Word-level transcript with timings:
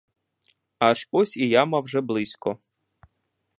Аж 0.87 0.99
ось 1.21 1.37
і 1.37 1.47
яма 1.49 1.79
вже 1.89 2.01
близько. 2.01 2.57